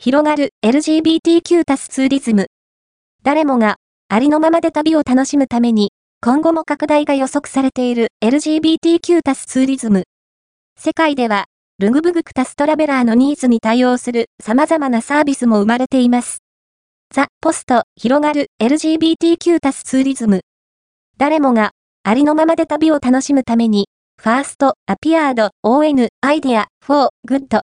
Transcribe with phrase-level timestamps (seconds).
[0.00, 2.46] 広がる LGBTQ プラスツーリズム。
[3.24, 5.90] 誰もがありのままで旅を楽しむために、
[6.20, 10.04] 今後も拡大が予測されている LGBTQ プラスツーリズム。
[10.78, 11.46] 世界では、
[11.80, 16.44] LGBTQ プラストラベラーのニーズに対応する様々なサービスも生まれています。
[17.12, 20.42] The post、広がる LGBTQ プラスツーリズム。
[21.16, 21.72] 誰もが
[22.04, 23.88] ありのままで旅を楽しむために、
[24.20, 27.56] first, apピアード、ON、アイデア、フォー、グッド、